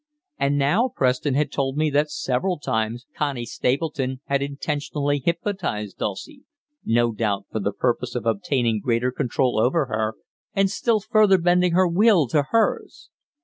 [0.39, 6.41] And now Preston had told me that several times Connie Stapleton had intentionally hypnotized Dulcie,
[6.83, 10.15] no doubt for the purpose of obtaining greater control over her
[10.55, 13.11] and still further bending her will to hers.